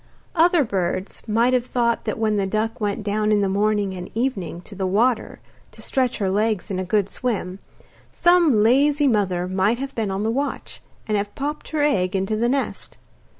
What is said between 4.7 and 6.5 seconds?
the water to stretch her